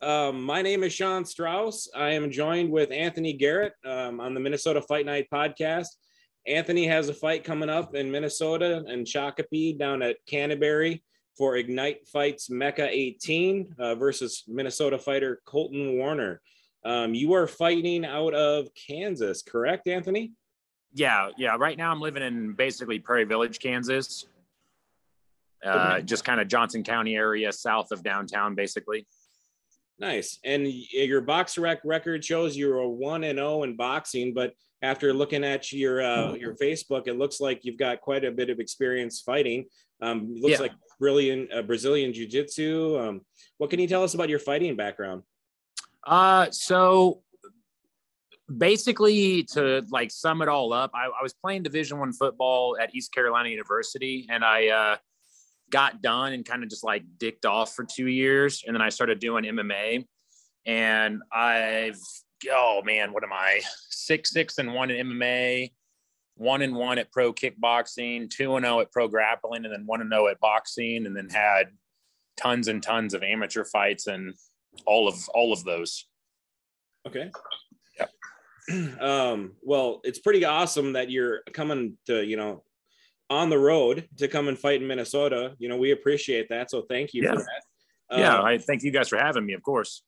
[0.01, 1.88] Um, my name is Sean Strauss.
[1.94, 5.88] I am joined with Anthony Garrett um, on the Minnesota Fight Night podcast.
[6.46, 11.03] Anthony has a fight coming up in Minnesota and Shakopee down at Canterbury
[11.38, 16.42] for Ignite Fights Mecca 18 uh, versus Minnesota fighter Colton Warner.
[16.85, 20.33] Um, you are fighting out of Kansas, correct, Anthony?
[20.92, 21.57] Yeah, yeah.
[21.57, 24.27] Right now, I'm living in basically Prairie Village, Kansas.
[25.64, 26.03] Uh, okay.
[26.03, 29.07] Just kind of Johnson County area, south of downtown, basically.
[30.01, 30.38] Nice.
[30.44, 35.12] And your BoxRec record shows you're a one and zero oh in boxing, but after
[35.12, 38.61] looking at your uh, your Facebook, it looks like you've got quite a bit of
[38.61, 39.66] experience fighting.
[40.01, 40.61] Um, looks yeah.
[40.61, 42.98] like brilliant uh, Brazilian Jiu Jitsu.
[42.98, 43.20] Um,
[43.58, 45.22] what can you tell us about your fighting background?
[46.06, 47.22] Uh, so
[48.56, 52.94] basically, to like sum it all up, I, I was playing Division One football at
[52.94, 54.96] East Carolina University, and I uh,
[55.70, 58.64] got done and kind of just like dicked off for two years.
[58.66, 60.06] And then I started doing MMA.
[60.66, 62.00] And I've,
[62.50, 63.61] oh man, what am I?
[63.88, 65.72] Six, six, and one in MMA,
[66.38, 70.01] one and one at pro kickboxing, two and oh at pro grappling, and then one
[70.01, 71.68] and oh at boxing, and then had
[72.37, 74.35] tons and tons of amateur fights and
[74.87, 76.07] all of all of those.
[77.07, 77.31] Okay.
[77.98, 78.11] Yep.
[79.01, 82.64] Um, well, it's pretty awesome that you're coming to, you know,
[83.31, 85.55] on the road to come and fight in Minnesota.
[85.59, 86.70] You know, we appreciate that.
[86.70, 87.33] So thank you yeah.
[87.33, 88.18] for that.
[88.18, 90.03] Yeah, um, I thank you guys for having me, of course.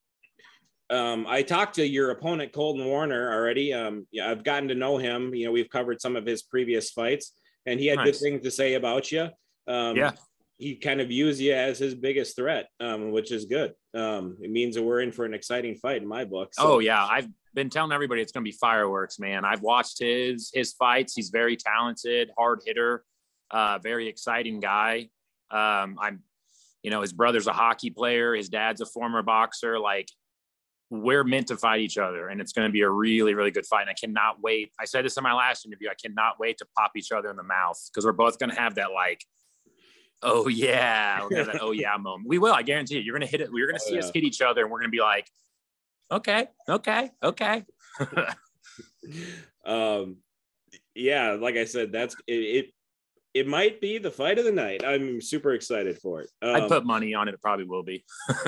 [0.90, 3.72] Um, I talked to your opponent, Colton Warner, already.
[3.72, 5.35] Um, yeah, I've gotten to know him.
[5.35, 7.33] You know, we've covered some of his previous fights,
[7.66, 8.07] and he had nice.
[8.07, 9.29] good things to say about you.
[9.66, 10.12] Um, yeah.
[10.59, 13.72] He kind of views you as his biggest threat, um, which is good.
[13.94, 16.53] Um, it means that we're in for an exciting fight in my book.
[16.53, 16.74] So.
[16.74, 19.46] Oh yeah, I've been telling everybody it's going to be fireworks, man.
[19.46, 21.14] I've watched his his fights.
[21.14, 23.05] He's very talented, hard hitter
[23.50, 25.09] uh, very exciting guy.
[25.50, 26.22] Um, I'm,
[26.83, 29.79] you know, his brother's a hockey player, his dad's a former boxer.
[29.79, 30.09] Like,
[30.90, 33.64] we're meant to fight each other, and it's going to be a really, really good
[33.64, 33.83] fight.
[33.83, 34.72] And I cannot wait.
[34.79, 35.88] I said this in my last interview.
[35.88, 38.57] I cannot wait to pop each other in the mouth because we're both going to
[38.57, 39.24] have that like,
[40.22, 42.29] oh yeah, that oh yeah moment.
[42.29, 42.53] We will.
[42.53, 43.03] I guarantee you.
[43.03, 43.53] You're going to hit it.
[43.53, 44.00] We're going to oh, see yeah.
[44.00, 45.29] us hit each other, and we're going to be like,
[46.11, 47.64] okay, okay, okay.
[49.64, 50.16] um,
[50.94, 52.72] yeah, like I said, that's it, it
[53.33, 54.83] it might be the fight of the night.
[54.85, 56.31] I'm super excited for it.
[56.42, 57.35] Um, I put money on it.
[57.35, 58.05] It probably will be.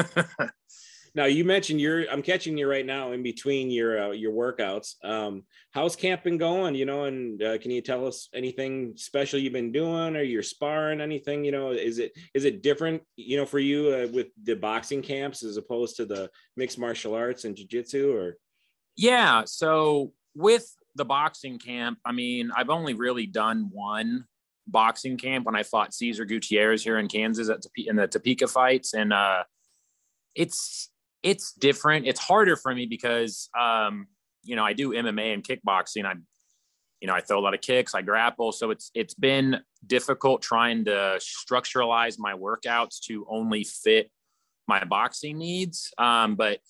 [1.15, 2.11] now you mentioned you're.
[2.11, 4.95] I'm catching you right now in between your uh, your workouts.
[5.05, 6.75] Um, how's camp been going?
[6.75, 10.43] You know, and uh, can you tell us anything special you've been doing, or you're
[10.43, 11.45] sparring anything?
[11.45, 13.03] You know, is it is it different?
[13.17, 17.15] You know, for you uh, with the boxing camps as opposed to the mixed martial
[17.15, 18.39] arts and jujitsu, or
[18.97, 19.43] yeah.
[19.45, 24.25] So with the boxing camp, I mean, I've only really done one
[24.67, 28.95] boxing camp when I fought Cesar Gutierrez here in Kansas at in the Topeka fights,
[28.95, 29.45] and uh,
[30.35, 30.89] it's
[31.23, 32.07] it's different.
[32.07, 34.07] It's harder for me because um,
[34.43, 36.05] you know I do MMA and kickboxing.
[36.05, 36.15] I
[37.01, 37.95] you know I throw a lot of kicks.
[37.95, 44.11] I grapple, so it's it's been difficult trying to structuralize my workouts to only fit
[44.69, 45.93] my boxing needs.
[45.99, 46.61] Um, but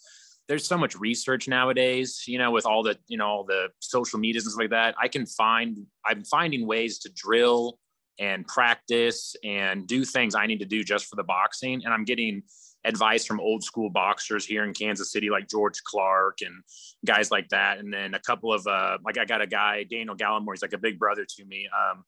[0.49, 4.19] there's so much research nowadays, you know, with all the, you know, all the social
[4.19, 4.95] medias and stuff like that.
[5.01, 7.79] I can find, I'm finding ways to drill
[8.19, 11.83] and practice and do things I need to do just for the boxing.
[11.85, 12.43] And I'm getting
[12.85, 16.63] advice from old school boxers here in Kansas City, like George Clark and
[17.05, 17.79] guys like that.
[17.79, 20.73] And then a couple of, uh, like I got a guy, Daniel Gallimore, he's like
[20.73, 21.69] a big brother to me.
[21.69, 22.05] Um,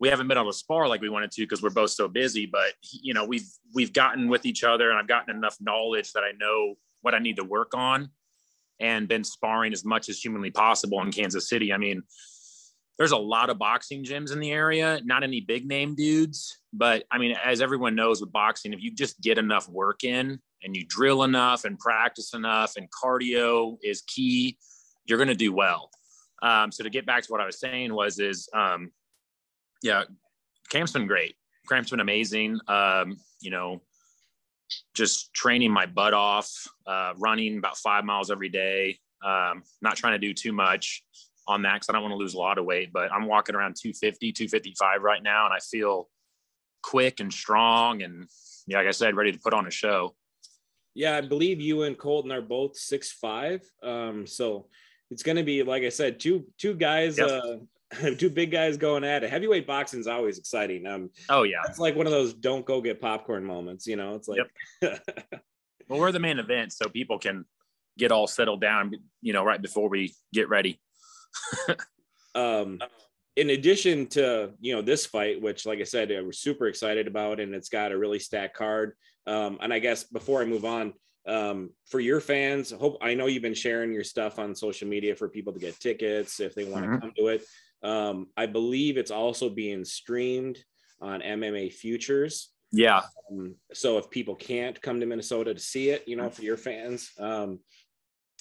[0.00, 2.46] we haven't been able to spar like we wanted to because we're both so busy,
[2.46, 6.24] but you know, we've, we've gotten with each other and I've gotten enough knowledge that
[6.24, 8.10] I know what I need to work on
[8.80, 11.72] and been sparring as much as humanly possible in Kansas City.
[11.72, 12.02] I mean,
[12.98, 17.04] there's a lot of boxing gyms in the area, not any big name dudes, but
[17.10, 20.76] I mean, as everyone knows with boxing, if you just get enough work in and
[20.76, 24.58] you drill enough and practice enough and cardio is key,
[25.06, 25.90] you're going to do well.
[26.42, 28.90] Um, so to get back to what I was saying was, is, um,
[29.82, 30.02] yeah,
[30.68, 31.36] camp's been great.
[31.68, 32.58] Camp's been amazing.
[32.66, 33.80] Um, you know,
[34.94, 36.50] just training my butt off,
[36.86, 41.04] uh, running about five miles every day, um, not trying to do too much
[41.46, 43.54] on that because I don't want to lose a lot of weight, but I'm walking
[43.54, 46.08] around 250, 255 right now, and I feel
[46.84, 48.28] quick and strong and
[48.66, 50.14] yeah, like I said, ready to put on a show.
[50.94, 53.62] Yeah, I believe you and Colton are both six five.
[53.82, 54.66] Um, so
[55.10, 57.28] it's going to be like I said, two two guys, yep.
[57.28, 59.30] uh, two big guys going at it.
[59.30, 60.86] Heavyweight boxing is always exciting.
[60.86, 63.86] Um, oh yeah, it's like one of those don't go get popcorn moments.
[63.86, 64.40] You know, it's like.
[64.82, 65.02] Yep.
[65.88, 67.44] well, we're the main event, so people can
[67.98, 68.94] get all settled down.
[69.20, 70.80] You know, right before we get ready.
[72.34, 72.78] um,
[73.36, 77.40] in addition to you know this fight, which like I said, we're super excited about,
[77.40, 78.92] and it's got a really stacked card.
[79.26, 80.92] Um, and I guess before I move on,
[81.26, 85.16] um, for your fans, hope I know you've been sharing your stuff on social media
[85.16, 87.00] for people to get tickets if they want to mm-hmm.
[87.00, 87.44] come to it.
[87.82, 90.58] Um, I believe it's also being streamed
[91.00, 92.50] on MMA Futures.
[92.72, 93.02] Yeah.
[93.30, 96.56] Um, so if people can't come to Minnesota to see it, you know, for your
[96.56, 97.60] fans, um,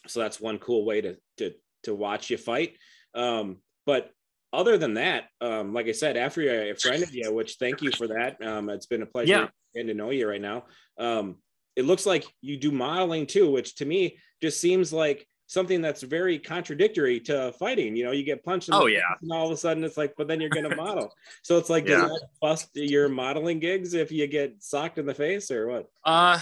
[0.07, 1.53] so that's one cool way to to
[1.83, 2.75] to watch you fight.
[3.13, 4.11] Um, but
[4.53, 8.07] other than that, um, like I said, after I friended you, which thank you for
[8.07, 8.41] that.
[8.45, 9.47] Um, it's been a pleasure yeah.
[9.73, 10.65] getting to know you right now.
[10.97, 11.37] Um,
[11.75, 16.03] it looks like you do modeling too, which to me just seems like something that's
[16.03, 17.95] very contradictory to fighting.
[17.95, 18.69] You know, you get punched.
[18.71, 19.01] oh yeah.
[19.21, 21.11] And all of a sudden it's like, but then you're going to model.
[21.41, 22.01] so it's like, yeah.
[22.01, 25.89] does that bust your modeling gigs if you get socked in the face or what?
[26.05, 26.39] Uh,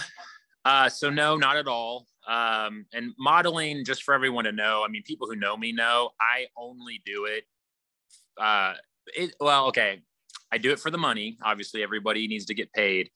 [0.64, 2.06] uh, so no, not at all.
[2.28, 6.10] Um, and modeling, just for everyone to know, I mean, people who know me know
[6.20, 7.44] I only do it.
[8.40, 8.74] Uh,
[9.14, 10.00] it well, okay,
[10.52, 11.38] I do it for the money.
[11.44, 13.10] Obviously, everybody needs to get paid,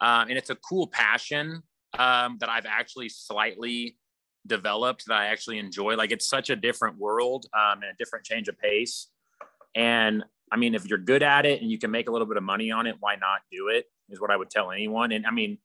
[0.00, 1.62] um, and it's a cool passion
[1.98, 3.96] um, that I've actually slightly
[4.46, 5.96] developed that I actually enjoy.
[5.96, 9.08] Like it's such a different world um, and a different change of pace.
[9.74, 12.36] And I mean, if you're good at it and you can make a little bit
[12.36, 13.86] of money on it, why not do it?
[14.08, 15.12] Is what I would tell anyone.
[15.12, 15.58] And I mean,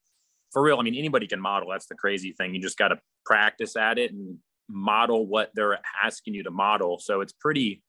[0.52, 1.70] for real, I mean, anybody can model.
[1.70, 2.54] That's the crazy thing.
[2.54, 4.38] You just got to practice at it and
[4.68, 6.98] model what they're asking you to model.
[6.98, 7.82] So it's pretty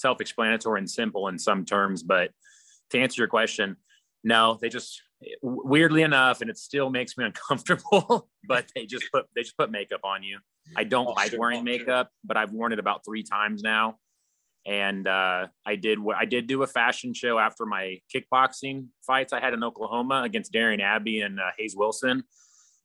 [0.00, 2.02] self explanatory and simple in some terms.
[2.02, 2.30] But
[2.90, 3.76] to answer your question,
[4.24, 5.02] no, they just
[5.42, 9.70] weirdly enough, and it still makes me uncomfortable, but they just put they just put
[9.70, 10.38] makeup on you.
[10.76, 13.96] I don't oh, like sure, wearing makeup, but I've worn it about three times now
[14.68, 19.40] and uh, I did I did do a fashion show after my kickboxing fights I
[19.40, 22.22] had in Oklahoma against Darian Abbey and uh, Hayes Wilson,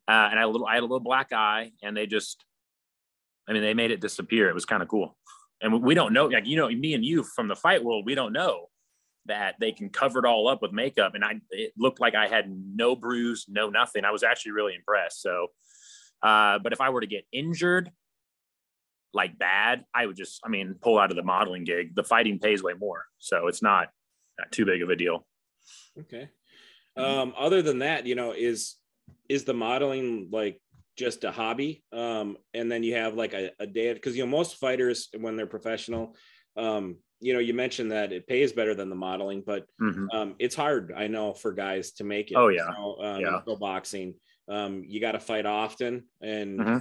[0.08, 2.44] uh, and I had a little I had a little black eye, and they just,
[3.50, 4.48] I mean, they made it disappear.
[4.50, 5.18] It was kind of cool,
[5.64, 8.14] and we don't know, like you know, me and you from the fight world, we
[8.14, 8.70] don't know
[9.26, 12.28] that they can cover it all up with makeup, and I it looked like I
[12.28, 12.46] had
[12.76, 14.04] no bruise, no nothing.
[14.06, 15.22] I was actually really impressed.
[15.22, 15.48] So,
[16.22, 17.90] uh, but if I were to get injured
[19.14, 21.96] like bad, I would just, I mean, pull out of the modeling gig.
[21.96, 23.90] The fighting pays way more, so it's not,
[24.40, 25.26] not too big of a deal.
[26.00, 26.30] Okay.
[26.98, 28.76] Um, other than that, you know, is
[29.30, 30.60] is the modeling like
[30.98, 31.84] just a hobby?
[31.92, 35.36] Um, and then you have like a, a day because you know most fighters when
[35.36, 36.16] they're professional,
[36.58, 40.08] um, you know, you mentioned that it pays better than the modeling, but mm-hmm.
[40.12, 42.36] um, it's hard, I know, for guys to make it.
[42.36, 43.56] Oh yeah, know, um, yeah.
[43.60, 44.16] Boxing,
[44.50, 46.78] um, you got to fight often, and mm-hmm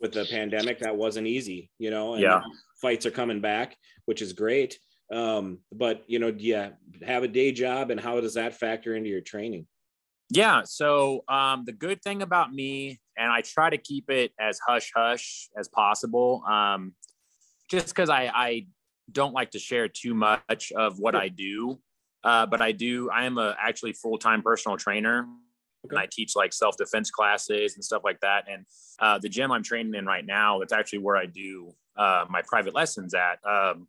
[0.00, 2.40] with the pandemic that wasn't easy you know and yeah
[2.80, 4.78] fights are coming back which is great
[5.12, 6.70] um but you know yeah
[7.04, 9.66] have a day job and how does that factor into your training
[10.30, 14.58] yeah so um the good thing about me and i try to keep it as
[14.66, 16.92] hush hush as possible um
[17.70, 18.66] just because i i
[19.12, 21.78] don't like to share too much of what i do
[22.24, 25.26] uh, but i do i am a actually full-time personal trainer
[25.86, 25.96] Okay.
[25.96, 28.44] And I teach like self defense classes and stuff like that.
[28.50, 28.66] And
[28.98, 32.42] uh, the gym I'm training in right now, that's actually where I do uh, my
[32.46, 33.38] private lessons at.
[33.48, 33.88] Um,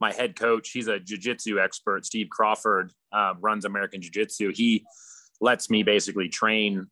[0.00, 2.04] my head coach, he's a jujitsu expert.
[2.04, 4.52] Steve Crawford uh, runs American Jiu Jitsu.
[4.54, 4.84] He
[5.40, 6.86] lets me basically train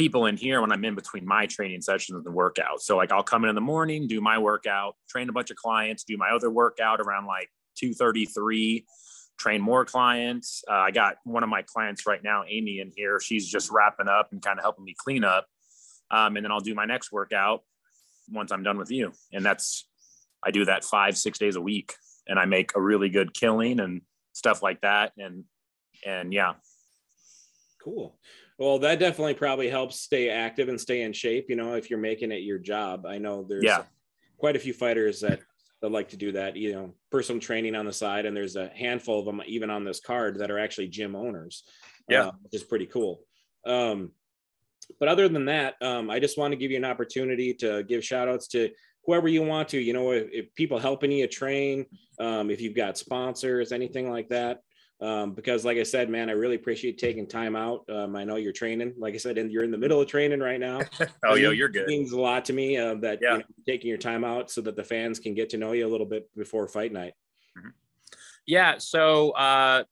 [0.00, 2.80] people in here when I'm in between my training sessions and the workout.
[2.80, 5.58] So like I'll come in in the morning, do my workout, train a bunch of
[5.58, 8.86] clients, do my other workout around like 2:33,
[9.38, 10.64] train more clients.
[10.66, 13.20] Uh, I got one of my clients right now, Amy, in here.
[13.20, 15.46] She's just wrapping up and kind of helping me clean up,
[16.10, 17.62] um, and then I'll do my next workout
[18.30, 19.12] once I'm done with you.
[19.34, 19.86] And that's
[20.42, 21.92] I do that five six days a week,
[22.26, 24.00] and I make a really good killing and
[24.32, 25.12] stuff like that.
[25.18, 25.44] And
[26.06, 26.54] and yeah,
[27.84, 28.18] cool.
[28.60, 31.46] Well, that definitely probably helps stay active and stay in shape.
[31.48, 33.84] You know, if you're making it your job, I know there's yeah.
[34.36, 35.40] quite a few fighters that
[35.80, 36.56] that like to do that.
[36.56, 39.82] You know, personal training on the side, and there's a handful of them even on
[39.82, 41.64] this card that are actually gym owners.
[42.06, 43.22] Yeah, uh, which is pretty cool.
[43.64, 44.12] Um,
[44.98, 48.04] but other than that, um, I just want to give you an opportunity to give
[48.04, 48.68] shout outs to
[49.06, 49.80] whoever you want to.
[49.80, 51.86] You know, if, if people helping you train,
[52.18, 54.60] um, if you've got sponsors, anything like that
[55.00, 57.88] um, because like I said, man, I really appreciate taking time out.
[57.88, 60.40] Um, I know you're training, like I said, and you're in the middle of training
[60.40, 60.80] right now.
[61.24, 61.82] oh, yo, you're good.
[61.82, 63.32] It means a lot to me uh, that yeah.
[63.32, 65.86] you know, taking your time out so that the fans can get to know you
[65.86, 67.14] a little bit before fight night.
[67.58, 67.68] Mm-hmm.
[68.46, 68.76] Yeah.
[68.78, 69.84] So uh,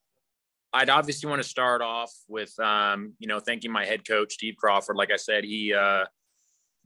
[0.75, 4.57] I'd obviously want to start off with, um, you know, thanking my head coach, Steve
[4.59, 4.97] Crawford.
[4.97, 6.05] Like I said, he, uh,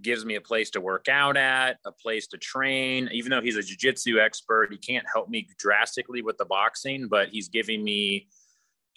[0.03, 3.09] gives me a place to work out at, a place to train.
[3.13, 7.29] Even though he's a jiu-jitsu expert, he can't help me drastically with the boxing, but
[7.29, 8.29] he's giving me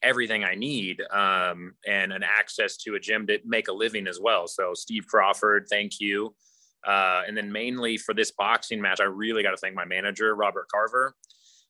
[0.03, 4.19] everything I need um, and an access to a gym to make a living as
[4.19, 4.47] well.
[4.47, 6.35] So Steve Crawford, thank you.
[6.85, 10.35] Uh, and then mainly for this boxing match, I really got to thank my manager,
[10.35, 11.15] Robert Carver.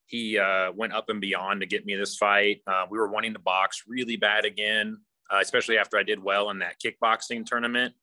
[0.07, 2.61] He uh, went up and beyond to get me this fight.
[2.67, 4.97] Uh, we were wanting to box really bad again,
[5.31, 7.93] uh, especially after I did well in that kickboxing tournament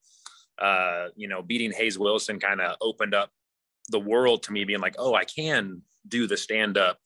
[0.59, 3.31] uh, you know, beating Hayes Wilson kind of opened up
[3.88, 6.99] the world to me being like, oh, I can do the stand up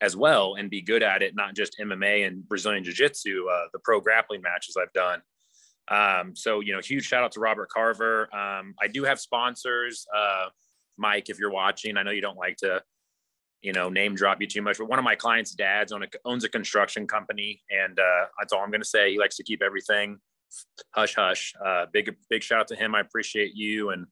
[0.00, 3.66] as well and be good at it, not just MMA and Brazilian Jiu Jitsu, uh,
[3.72, 5.22] the pro grappling matches I've done.
[5.90, 8.28] Um, so, you know, huge shout out to Robert Carver.
[8.34, 10.06] Um, I do have sponsors.
[10.14, 10.48] Uh,
[10.98, 12.82] Mike, if you're watching, I know you don't like to,
[13.62, 16.44] you know, name drop you too much, but one of my clients' dads a, owns
[16.44, 17.62] a construction company.
[17.70, 19.12] And uh, that's all I'm going to say.
[19.12, 20.18] He likes to keep everything
[20.90, 21.54] hush hush.
[21.64, 22.94] Uh, big big shout out to him.
[22.94, 24.06] I appreciate you and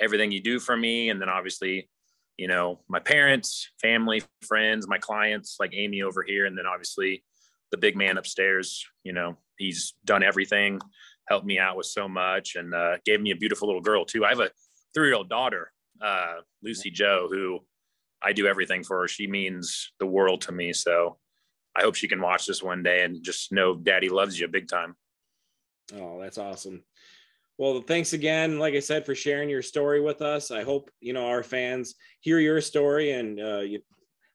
[0.00, 1.10] everything you do for me.
[1.10, 1.88] And then obviously,
[2.36, 7.24] you know, my parents, family, friends, my clients, like Amy over here, and then obviously
[7.70, 8.84] the big man upstairs.
[9.04, 10.80] You know, he's done everything,
[11.28, 14.24] helped me out with so much, and uh, gave me a beautiful little girl too.
[14.24, 14.50] I have a
[14.94, 17.60] three year old daughter, uh, Lucy Joe, who
[18.22, 19.08] I do everything for her.
[19.08, 20.72] She means the world to me.
[20.72, 21.18] So
[21.76, 24.68] I hope she can watch this one day and just know daddy loves you big
[24.68, 24.94] time.
[25.94, 26.82] Oh, that's awesome.
[27.58, 30.50] Well, thanks again, like I said, for sharing your story with us.
[30.50, 33.80] I hope you know our fans hear your story, and uh, you,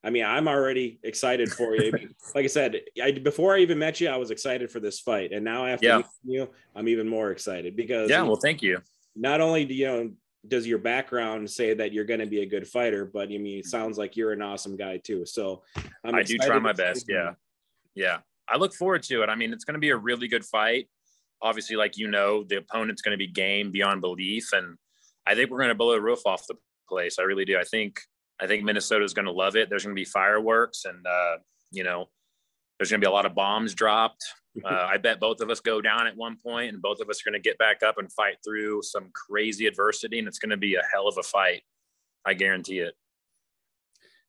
[0.04, 1.92] I mean, I'm already excited for you.
[2.36, 5.34] like I said, I before I even met you, I was excited for this fight,
[5.34, 6.02] and now after yeah.
[6.24, 8.22] you, I'm even more excited because yeah.
[8.22, 8.80] Well, thank you.
[9.16, 10.12] Not only do you know
[10.48, 13.60] does your background say that you're going to be a good fighter, but I mean,
[13.60, 15.26] it sounds like you're an awesome guy too.
[15.26, 15.64] So
[16.06, 17.08] I'm i do try my best.
[17.10, 17.32] Yeah,
[17.96, 18.20] yeah.
[18.48, 19.30] I look forward to it.
[19.30, 20.88] I mean, it's going to be a really good fight
[21.42, 24.78] obviously, like you know, the opponent's going to be game beyond belief, and
[25.26, 26.56] I think we're going to blow the roof off the
[26.88, 27.20] place.
[27.20, 27.58] I really do.
[27.58, 28.00] I think
[28.40, 29.70] I think Minnesota is going to love it.
[29.70, 31.38] There's going to be fireworks, and uh,
[31.72, 32.10] you know,
[32.78, 34.24] there's going to be a lot of bombs dropped.
[34.66, 37.22] Uh, I bet both of us go down at one point, and both of us
[37.22, 40.50] are going to get back up and fight through some crazy adversity, and it's going
[40.50, 41.62] to be a hell of a fight.
[42.26, 42.96] I guarantee it.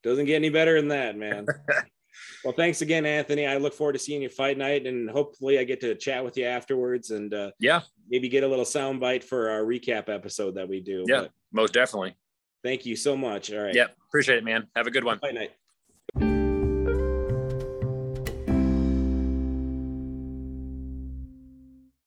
[0.02, 1.46] Doesn't get any better than that, man.
[2.44, 3.46] Well, thanks again, Anthony.
[3.46, 6.36] I look forward to seeing you fight night, and hopefully, I get to chat with
[6.36, 10.68] you afterwards, and uh, yeah, maybe get a little soundbite for our recap episode that
[10.68, 11.04] we do.
[11.06, 12.16] Yeah, but most definitely.
[12.62, 13.52] Thank you so much.
[13.52, 13.74] All right.
[13.74, 14.66] Yeah, Appreciate it, man.
[14.74, 15.18] Have a good one.
[15.18, 15.52] Fight night.